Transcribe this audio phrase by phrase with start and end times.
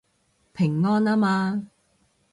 [0.53, 1.67] 平安吖嘛